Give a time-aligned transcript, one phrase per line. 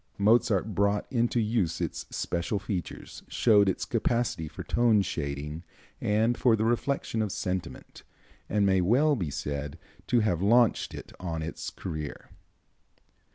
[0.17, 5.61] Mozart brought into use its special features, showed its capacity for tone shading
[6.01, 8.01] and for the reflection of sentiment,
[8.49, 9.77] and may well be said
[10.07, 12.31] to have launched it on its career.